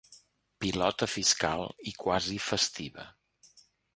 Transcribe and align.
Pilota 0.63 1.07
fiscal 1.15 1.65
i 1.93 1.95
quasi 2.05 2.39
festiva. 2.47 3.07